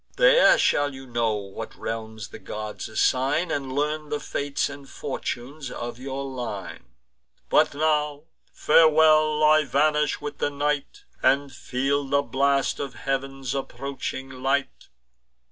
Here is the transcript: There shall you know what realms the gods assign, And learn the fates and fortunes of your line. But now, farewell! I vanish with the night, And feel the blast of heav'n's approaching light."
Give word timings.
There 0.17 0.57
shall 0.57 0.95
you 0.95 1.05
know 1.05 1.35
what 1.35 1.75
realms 1.75 2.29
the 2.29 2.39
gods 2.39 2.89
assign, 2.89 3.51
And 3.51 3.71
learn 3.71 4.09
the 4.09 4.19
fates 4.19 4.67
and 4.67 4.89
fortunes 4.89 5.69
of 5.69 5.99
your 5.99 6.25
line. 6.25 6.85
But 7.49 7.75
now, 7.75 8.23
farewell! 8.51 9.43
I 9.43 9.63
vanish 9.63 10.19
with 10.19 10.39
the 10.39 10.49
night, 10.49 11.03
And 11.21 11.53
feel 11.53 12.03
the 12.05 12.23
blast 12.23 12.79
of 12.79 12.95
heav'n's 12.95 13.53
approaching 13.53 14.27
light." 14.31 14.87